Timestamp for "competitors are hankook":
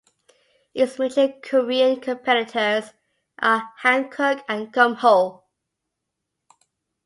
1.99-4.43